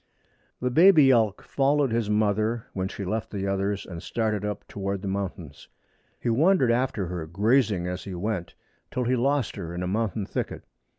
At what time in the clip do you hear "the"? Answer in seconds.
0.61-0.71, 3.29-3.45, 5.03-5.07